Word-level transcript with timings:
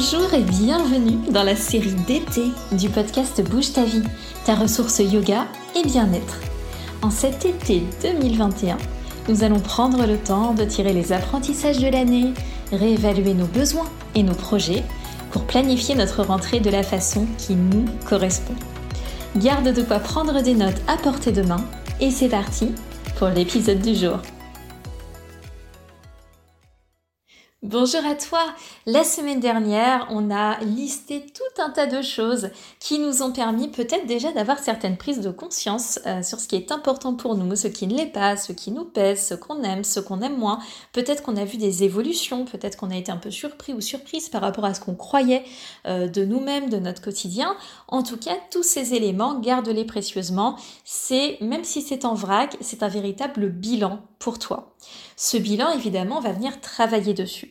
et 0.00 0.40
bienvenue 0.40 1.30
dans 1.30 1.42
la 1.42 1.54
série 1.54 1.92
d'été 2.06 2.44
du 2.72 2.88
podcast 2.88 3.42
Bouge 3.42 3.74
ta 3.74 3.84
vie, 3.84 4.02
ta 4.46 4.54
ressource 4.54 4.98
yoga 5.00 5.46
et 5.76 5.86
bien-être. 5.86 6.40
En 7.02 7.10
cet 7.10 7.44
été 7.44 7.82
2021, 8.00 8.78
nous 9.28 9.44
allons 9.44 9.60
prendre 9.60 10.06
le 10.06 10.16
temps 10.16 10.54
de 10.54 10.64
tirer 10.64 10.94
les 10.94 11.12
apprentissages 11.12 11.80
de 11.80 11.88
l'année, 11.88 12.32
réévaluer 12.72 13.34
nos 13.34 13.44
besoins 13.44 13.90
et 14.14 14.22
nos 14.22 14.32
projets 14.32 14.84
pour 15.32 15.44
planifier 15.44 15.94
notre 15.94 16.22
rentrée 16.22 16.60
de 16.60 16.70
la 16.70 16.82
façon 16.82 17.26
qui 17.36 17.54
nous 17.54 17.84
correspond. 18.08 18.54
Garde 19.36 19.74
de 19.74 19.82
quoi 19.82 19.98
prendre 19.98 20.42
des 20.42 20.54
notes 20.54 20.80
à 20.88 20.96
portée 20.96 21.32
de 21.32 21.42
main 21.42 21.62
et 22.00 22.10
c'est 22.10 22.30
parti 22.30 22.72
pour 23.18 23.28
l'épisode 23.28 23.82
du 23.82 23.94
jour. 23.94 24.16
Bonjour 27.62 28.00
à 28.06 28.14
toi. 28.14 28.40
La 28.86 29.04
semaine 29.04 29.38
dernière, 29.38 30.06
on 30.08 30.30
a 30.30 30.58
listé 30.60 31.26
tout 31.26 31.62
un 31.62 31.68
tas 31.68 31.84
de 31.84 32.00
choses 32.00 32.48
qui 32.78 32.98
nous 32.98 33.22
ont 33.22 33.32
permis 33.32 33.68
peut-être 33.68 34.06
déjà 34.06 34.32
d'avoir 34.32 34.60
certaines 34.60 34.96
prises 34.96 35.20
de 35.20 35.30
conscience 35.30 36.00
euh, 36.06 36.22
sur 36.22 36.40
ce 36.40 36.48
qui 36.48 36.56
est 36.56 36.72
important 36.72 37.14
pour 37.14 37.34
nous, 37.34 37.54
ce 37.56 37.68
qui 37.68 37.86
ne 37.86 37.94
l'est 37.94 38.06
pas, 38.06 38.38
ce 38.38 38.52
qui 38.52 38.70
nous 38.70 38.86
pèse, 38.86 39.26
ce 39.26 39.34
qu'on 39.34 39.62
aime, 39.62 39.84
ce 39.84 40.00
qu'on 40.00 40.22
aime 40.22 40.38
moins. 40.38 40.58
Peut-être 40.94 41.22
qu'on 41.22 41.36
a 41.36 41.44
vu 41.44 41.58
des 41.58 41.84
évolutions, 41.84 42.46
peut-être 42.46 42.78
qu'on 42.78 42.90
a 42.90 42.96
été 42.96 43.12
un 43.12 43.18
peu 43.18 43.30
surpris 43.30 43.74
ou 43.74 43.82
surprise 43.82 44.30
par 44.30 44.40
rapport 44.40 44.64
à 44.64 44.72
ce 44.72 44.80
qu'on 44.80 44.94
croyait 44.94 45.44
euh, 45.86 46.08
de 46.08 46.24
nous-mêmes, 46.24 46.70
de 46.70 46.78
notre 46.78 47.02
quotidien. 47.02 47.54
En 47.88 48.02
tout 48.02 48.16
cas, 48.16 48.38
tous 48.50 48.62
ces 48.62 48.94
éléments, 48.94 49.38
garde-les 49.38 49.84
précieusement. 49.84 50.56
C'est, 50.86 51.36
même 51.42 51.64
si 51.64 51.82
c'est 51.82 52.06
en 52.06 52.14
vrac, 52.14 52.56
c'est 52.62 52.82
un 52.82 52.88
véritable 52.88 53.50
bilan 53.50 54.00
pour 54.18 54.38
toi. 54.38 54.74
Ce 55.16 55.36
bilan, 55.36 55.72
évidemment, 55.72 56.20
va 56.20 56.32
venir 56.32 56.58
travailler 56.62 57.12
dessus. 57.12 57.49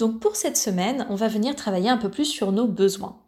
Donc 0.00 0.18
pour 0.18 0.34
cette 0.34 0.56
semaine, 0.56 1.06
on 1.10 1.14
va 1.14 1.28
venir 1.28 1.54
travailler 1.54 1.90
un 1.90 1.98
peu 1.98 2.10
plus 2.10 2.24
sur 2.24 2.52
nos 2.52 2.66
besoins. 2.66 3.20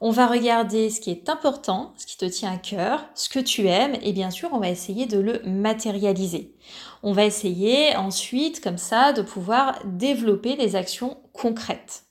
On 0.00 0.10
va 0.10 0.28
regarder 0.28 0.88
ce 0.88 1.00
qui 1.00 1.10
est 1.10 1.28
important, 1.28 1.94
ce 1.96 2.06
qui 2.06 2.16
te 2.16 2.26
tient 2.26 2.52
à 2.52 2.58
cœur, 2.58 3.08
ce 3.16 3.28
que 3.28 3.40
tu 3.40 3.66
aimes, 3.66 3.96
et 4.02 4.12
bien 4.12 4.30
sûr, 4.30 4.50
on 4.52 4.60
va 4.60 4.68
essayer 4.68 5.06
de 5.06 5.18
le 5.18 5.42
matérialiser. 5.44 6.54
On 7.02 7.12
va 7.12 7.24
essayer 7.24 7.96
ensuite, 7.96 8.62
comme 8.62 8.78
ça, 8.78 9.12
de 9.12 9.22
pouvoir 9.22 9.80
développer 9.84 10.54
des 10.54 10.76
actions 10.76 11.18
concrètes. 11.32 12.04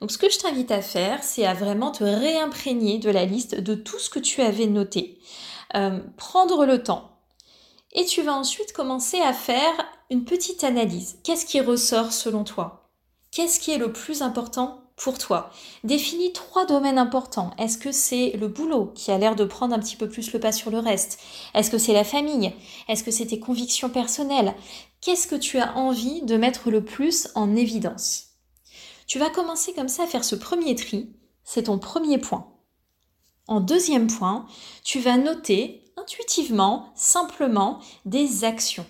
Donc 0.00 0.10
ce 0.10 0.18
que 0.18 0.28
je 0.28 0.38
t'invite 0.38 0.72
à 0.72 0.82
faire, 0.82 1.22
c'est 1.22 1.46
à 1.46 1.54
vraiment 1.54 1.92
te 1.92 2.02
réimprégner 2.02 2.98
de 2.98 3.10
la 3.10 3.26
liste 3.26 3.60
de 3.60 3.76
tout 3.76 4.00
ce 4.00 4.10
que 4.10 4.18
tu 4.18 4.40
avais 4.40 4.66
noté. 4.66 5.20
Euh, 5.76 6.00
prendre 6.16 6.66
le 6.66 6.82
temps. 6.82 7.12
Et 7.92 8.06
tu 8.06 8.22
vas 8.22 8.34
ensuite 8.34 8.72
commencer 8.72 9.20
à 9.20 9.32
faire 9.32 9.86
une 10.10 10.24
petite 10.24 10.64
analyse. 10.64 11.20
Qu'est-ce 11.22 11.46
qui 11.46 11.60
ressort 11.60 12.12
selon 12.12 12.42
toi? 12.42 12.83
Qu'est-ce 13.34 13.58
qui 13.58 13.72
est 13.72 13.78
le 13.78 13.92
plus 13.92 14.22
important 14.22 14.78
pour 14.94 15.18
toi? 15.18 15.50
Définis 15.82 16.32
trois 16.32 16.66
domaines 16.66 16.98
importants. 16.98 17.50
Est-ce 17.58 17.78
que 17.78 17.90
c'est 17.90 18.30
le 18.38 18.46
boulot 18.46 18.92
qui 18.94 19.10
a 19.10 19.18
l'air 19.18 19.34
de 19.34 19.44
prendre 19.44 19.74
un 19.74 19.80
petit 19.80 19.96
peu 19.96 20.08
plus 20.08 20.32
le 20.32 20.38
pas 20.38 20.52
sur 20.52 20.70
le 20.70 20.78
reste? 20.78 21.18
Est-ce 21.52 21.68
que 21.68 21.78
c'est 21.78 21.92
la 21.92 22.04
famille? 22.04 22.52
Est-ce 22.88 23.02
que 23.02 23.10
c'est 23.10 23.26
tes 23.26 23.40
convictions 23.40 23.90
personnelles? 23.90 24.54
Qu'est-ce 25.00 25.26
que 25.26 25.34
tu 25.34 25.58
as 25.58 25.76
envie 25.76 26.22
de 26.22 26.36
mettre 26.36 26.70
le 26.70 26.84
plus 26.84 27.26
en 27.34 27.56
évidence? 27.56 28.36
Tu 29.08 29.18
vas 29.18 29.30
commencer 29.30 29.72
comme 29.72 29.88
ça 29.88 30.04
à 30.04 30.06
faire 30.06 30.24
ce 30.24 30.36
premier 30.36 30.76
tri. 30.76 31.10
C'est 31.42 31.64
ton 31.64 31.80
premier 31.80 32.18
point. 32.18 32.52
En 33.48 33.58
deuxième 33.58 34.06
point, 34.06 34.46
tu 34.84 35.00
vas 35.00 35.16
noter 35.16 35.92
intuitivement, 35.96 36.92
simplement, 36.94 37.80
des 38.04 38.44
actions 38.44 38.86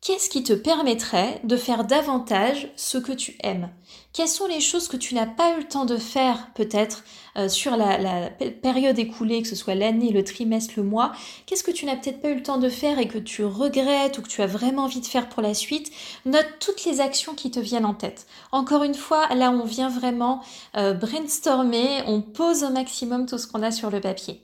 qu'est-ce 0.00 0.28
qui 0.28 0.42
te 0.42 0.52
permettrait 0.52 1.40
de 1.44 1.56
faire 1.56 1.84
davantage 1.84 2.68
ce 2.76 2.98
que 2.98 3.12
tu 3.12 3.36
aimes? 3.42 3.70
Quelles 4.12 4.28
sont 4.28 4.46
les 4.46 4.60
choses 4.60 4.88
que 4.88 4.96
tu 4.96 5.14
n'as 5.14 5.26
pas 5.26 5.54
eu 5.54 5.58
le 5.58 5.68
temps 5.68 5.84
de 5.84 5.96
faire 5.96 6.50
peut-être 6.54 7.04
euh, 7.36 7.48
sur 7.48 7.76
la, 7.76 8.30
période 8.62 8.98
écoulée, 8.98 9.42
que 9.42 9.48
ce 9.48 9.56
soit 9.56 9.74
l'année, 9.74 10.12
le 10.12 10.24
trimestre, 10.24 10.74
le 10.76 10.84
mois? 10.84 11.12
Qu'est-ce 11.44 11.64
que 11.64 11.70
tu 11.70 11.86
n'as 11.86 11.96
peut-être 11.96 12.22
pas 12.22 12.30
eu 12.30 12.36
le 12.36 12.42
temps 12.42 12.58
de 12.58 12.68
faire 12.68 12.98
et 12.98 13.08
que 13.08 13.18
tu 13.18 13.44
regrettes 13.44 14.18
ou 14.18 14.22
que 14.22 14.28
tu 14.28 14.42
as 14.42 14.46
vraiment 14.46 14.84
envie 14.84 15.00
de 15.00 15.06
faire 15.06 15.28
pour 15.28 15.42
la 15.42 15.54
suite? 15.54 15.90
Note 16.24 16.46
toutes 16.60 16.84
les 16.84 17.00
actions 17.00 17.34
qui 17.34 17.50
te 17.50 17.60
viennent 17.60 17.84
en 17.84 17.94
tête. 17.94 18.26
Encore 18.52 18.84
une 18.84 18.94
fois, 18.94 19.26
là 19.34 19.50
on 19.50 19.64
vient 19.64 19.90
vraiment 19.90 20.40
euh, 20.76 20.94
brainstormer, 20.94 22.02
on 22.06 22.22
pose 22.22 22.64
au 22.64 22.70
maximum 22.70 23.26
tout 23.26 23.38
ce 23.38 23.46
qu'on 23.46 23.62
a 23.62 23.70
sur 23.70 23.90
le 23.90 24.00
papier. 24.00 24.42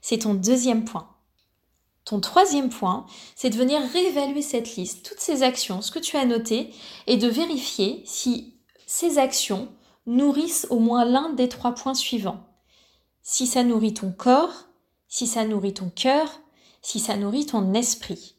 C'est 0.00 0.18
ton 0.18 0.34
deuxième 0.34 0.84
point. 0.84 1.08
Ton 2.04 2.20
troisième 2.20 2.70
point, 2.70 3.06
c'est 3.36 3.50
de 3.50 3.56
venir 3.56 3.80
réévaluer 3.92 4.42
cette 4.42 4.76
liste, 4.76 5.06
toutes 5.06 5.20
ces 5.20 5.42
actions, 5.42 5.82
ce 5.82 5.90
que 5.90 5.98
tu 5.98 6.16
as 6.16 6.24
noté, 6.24 6.72
et 7.06 7.16
de 7.16 7.28
vérifier 7.28 8.02
si 8.06 8.54
ces 8.86 9.18
actions 9.18 9.68
nourrissent 10.06 10.66
au 10.70 10.78
moins 10.78 11.04
l'un 11.04 11.30
des 11.30 11.48
trois 11.48 11.74
points 11.74 11.94
suivants. 11.94 12.46
Si 13.22 13.46
ça 13.46 13.62
nourrit 13.62 13.94
ton 13.94 14.12
corps, 14.12 14.66
si 15.08 15.26
ça 15.26 15.44
nourrit 15.44 15.74
ton 15.74 15.90
cœur, 15.90 16.40
si 16.82 16.98
ça 16.98 17.16
nourrit 17.16 17.46
ton 17.46 17.74
esprit. 17.74 18.36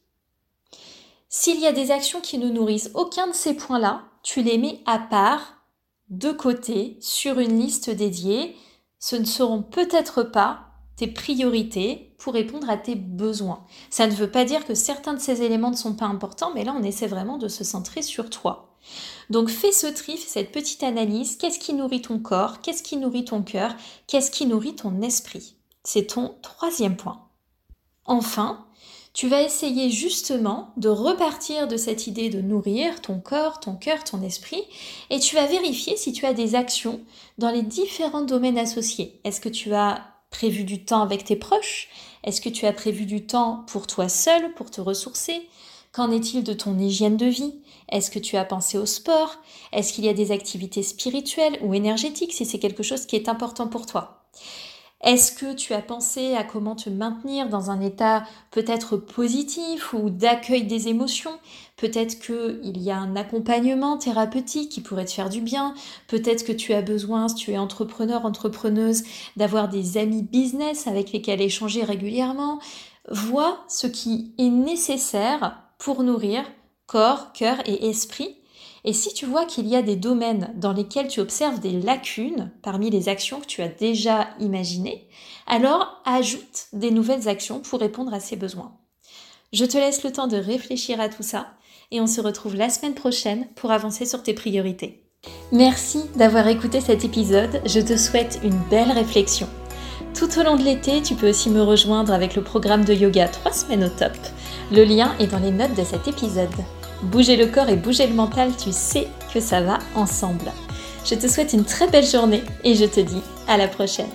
S'il 1.28 1.60
y 1.60 1.66
a 1.66 1.72
des 1.72 1.90
actions 1.90 2.20
qui 2.20 2.36
ne 2.36 2.50
nourrissent 2.50 2.90
aucun 2.94 3.28
de 3.28 3.32
ces 3.32 3.54
points-là, 3.54 4.04
tu 4.22 4.42
les 4.42 4.58
mets 4.58 4.80
à 4.84 4.98
part, 4.98 5.54
de 6.10 6.30
côté, 6.30 6.98
sur 7.00 7.38
une 7.38 7.58
liste 7.58 7.88
dédiée. 7.88 8.54
Ce 8.98 9.16
ne 9.16 9.24
seront 9.24 9.62
peut-être 9.62 10.22
pas 10.22 10.71
tes 10.96 11.06
priorités 11.06 12.14
pour 12.18 12.34
répondre 12.34 12.68
à 12.70 12.76
tes 12.76 12.94
besoins. 12.94 13.64
Ça 13.90 14.06
ne 14.06 14.12
veut 14.12 14.30
pas 14.30 14.44
dire 14.44 14.64
que 14.64 14.74
certains 14.74 15.14
de 15.14 15.20
ces 15.20 15.42
éléments 15.42 15.70
ne 15.70 15.76
sont 15.76 15.94
pas 15.94 16.06
importants, 16.06 16.52
mais 16.54 16.64
là 16.64 16.74
on 16.78 16.82
essaie 16.82 17.06
vraiment 17.06 17.38
de 17.38 17.48
se 17.48 17.64
centrer 17.64 18.02
sur 18.02 18.30
toi. 18.30 18.76
Donc 19.30 19.48
fais 19.48 19.72
ce 19.72 19.86
tri, 19.86 20.16
fais 20.16 20.28
cette 20.28 20.52
petite 20.52 20.82
analyse. 20.82 21.36
Qu'est-ce 21.36 21.58
qui 21.58 21.74
nourrit 21.74 22.02
ton 22.02 22.18
corps? 22.18 22.60
Qu'est-ce 22.60 22.82
qui 22.82 22.96
nourrit 22.96 23.24
ton 23.24 23.42
cœur? 23.42 23.74
Qu'est-ce 24.06 24.30
qui 24.30 24.46
nourrit 24.46 24.74
ton 24.74 25.00
esprit? 25.02 25.54
C'est 25.84 26.08
ton 26.08 26.34
troisième 26.42 26.96
point. 26.96 27.22
Enfin, 28.04 28.66
tu 29.14 29.28
vas 29.28 29.42
essayer 29.42 29.90
justement 29.90 30.72
de 30.76 30.88
repartir 30.88 31.68
de 31.68 31.76
cette 31.76 32.06
idée 32.06 32.30
de 32.30 32.40
nourrir 32.40 33.00
ton 33.02 33.20
corps, 33.20 33.60
ton 33.60 33.76
cœur, 33.76 34.04
ton 34.04 34.22
esprit, 34.22 34.62
et 35.10 35.20
tu 35.20 35.36
vas 35.36 35.46
vérifier 35.46 35.96
si 35.96 36.12
tu 36.12 36.24
as 36.24 36.32
des 36.32 36.54
actions 36.54 37.00
dans 37.38 37.50
les 37.50 37.62
différents 37.62 38.24
domaines 38.24 38.58
associés. 38.58 39.20
Est-ce 39.24 39.40
que 39.40 39.50
tu 39.50 39.74
as 39.74 40.11
prévu 40.32 40.64
du 40.64 40.84
temps 40.84 41.02
avec 41.02 41.22
tes 41.24 41.36
proches? 41.36 41.88
Est-ce 42.24 42.40
que 42.40 42.48
tu 42.48 42.66
as 42.66 42.72
prévu 42.72 43.06
du 43.06 43.24
temps 43.24 43.64
pour 43.68 43.86
toi 43.86 44.08
seul, 44.08 44.52
pour 44.54 44.70
te 44.70 44.80
ressourcer? 44.80 45.48
Qu'en 45.92 46.10
est-il 46.10 46.42
de 46.42 46.54
ton 46.54 46.78
hygiène 46.78 47.16
de 47.16 47.26
vie? 47.26 47.54
Est-ce 47.90 48.10
que 48.10 48.18
tu 48.18 48.36
as 48.36 48.44
pensé 48.44 48.78
au 48.78 48.86
sport? 48.86 49.36
Est-ce 49.72 49.92
qu'il 49.92 50.04
y 50.04 50.08
a 50.08 50.14
des 50.14 50.32
activités 50.32 50.82
spirituelles 50.82 51.58
ou 51.62 51.74
énergétiques 51.74 52.32
si 52.32 52.46
c'est 52.46 52.58
quelque 52.58 52.82
chose 52.82 53.06
qui 53.06 53.14
est 53.14 53.28
important 53.28 53.68
pour 53.68 53.86
toi? 53.86 54.24
Est-ce 55.02 55.32
que 55.32 55.52
tu 55.52 55.74
as 55.74 55.82
pensé 55.82 56.34
à 56.36 56.44
comment 56.44 56.76
te 56.76 56.88
maintenir 56.88 57.48
dans 57.48 57.70
un 57.70 57.80
état 57.80 58.22
peut-être 58.52 58.96
positif 58.96 59.92
ou 59.94 60.10
d'accueil 60.10 60.62
des 60.62 60.86
émotions? 60.86 61.38
Peut-être 61.76 62.20
qu'il 62.20 62.80
y 62.80 62.92
a 62.92 62.98
un 62.98 63.16
accompagnement 63.16 63.98
thérapeutique 63.98 64.70
qui 64.70 64.80
pourrait 64.80 65.06
te 65.06 65.10
faire 65.10 65.28
du 65.28 65.40
bien. 65.40 65.74
Peut-être 66.06 66.44
que 66.44 66.52
tu 66.52 66.72
as 66.72 66.82
besoin, 66.82 67.26
si 67.26 67.34
tu 67.34 67.50
es 67.50 67.58
entrepreneur, 67.58 68.24
entrepreneuse, 68.24 69.02
d'avoir 69.36 69.68
des 69.68 69.98
amis 69.98 70.22
business 70.22 70.86
avec 70.86 71.10
lesquels 71.10 71.40
échanger 71.40 71.82
régulièrement. 71.82 72.60
Vois 73.10 73.64
ce 73.68 73.88
qui 73.88 74.32
est 74.38 74.50
nécessaire 74.50 75.58
pour 75.78 76.04
nourrir 76.04 76.44
corps, 76.86 77.32
cœur 77.32 77.56
et 77.66 77.88
esprit 77.88 78.36
et 78.84 78.92
si 78.92 79.14
tu 79.14 79.26
vois 79.26 79.44
qu'il 79.44 79.68
y 79.68 79.76
a 79.76 79.82
des 79.82 79.96
domaines 79.96 80.52
dans 80.56 80.72
lesquels 80.72 81.06
tu 81.06 81.20
observes 81.20 81.60
des 81.60 81.80
lacunes 81.80 82.50
parmi 82.62 82.90
les 82.90 83.08
actions 83.08 83.40
que 83.40 83.46
tu 83.46 83.62
as 83.62 83.68
déjà 83.68 84.30
imaginées, 84.40 85.08
alors 85.46 86.02
ajoute 86.04 86.66
des 86.72 86.90
nouvelles 86.90 87.28
actions 87.28 87.60
pour 87.60 87.78
répondre 87.80 88.12
à 88.12 88.20
ces 88.20 88.36
besoins. 88.36 88.72
Je 89.52 89.64
te 89.64 89.76
laisse 89.76 90.02
le 90.02 90.12
temps 90.12 90.26
de 90.26 90.36
réfléchir 90.36 91.00
à 91.00 91.08
tout 91.08 91.22
ça 91.22 91.54
et 91.92 92.00
on 92.00 92.06
se 92.06 92.20
retrouve 92.20 92.56
la 92.56 92.70
semaine 92.70 92.94
prochaine 92.94 93.46
pour 93.54 93.70
avancer 93.70 94.04
sur 94.04 94.22
tes 94.22 94.34
priorités. 94.34 95.04
Merci 95.52 96.00
d'avoir 96.16 96.48
écouté 96.48 96.80
cet 96.80 97.04
épisode, 97.04 97.62
je 97.64 97.78
te 97.78 97.96
souhaite 97.96 98.40
une 98.42 98.58
belle 98.68 98.90
réflexion. 98.90 99.48
Tout 100.18 100.38
au 100.38 100.42
long 100.42 100.56
de 100.56 100.62
l'été, 100.62 101.00
tu 101.02 101.14
peux 101.14 101.30
aussi 101.30 101.50
me 101.50 101.62
rejoindre 101.62 102.12
avec 102.12 102.34
le 102.34 102.42
programme 102.42 102.84
de 102.84 102.92
yoga 102.92 103.28
3 103.28 103.52
semaines 103.52 103.84
au 103.84 103.88
top. 103.88 104.12
Le 104.72 104.84
lien 104.84 105.14
est 105.20 105.28
dans 105.28 105.38
les 105.38 105.52
notes 105.52 105.74
de 105.76 105.84
cet 105.84 106.08
épisode. 106.08 106.50
Bouger 107.02 107.36
le 107.36 107.46
corps 107.46 107.68
et 107.68 107.76
bouger 107.76 108.06
le 108.06 108.14
mental, 108.14 108.50
tu 108.56 108.72
sais 108.72 109.08
que 109.32 109.40
ça 109.40 109.60
va 109.60 109.78
ensemble. 109.94 110.52
Je 111.04 111.14
te 111.16 111.26
souhaite 111.26 111.52
une 111.52 111.64
très 111.64 111.88
belle 111.88 112.06
journée 112.06 112.44
et 112.62 112.74
je 112.74 112.84
te 112.84 113.00
dis 113.00 113.22
à 113.48 113.56
la 113.56 113.66
prochaine. 113.66 114.10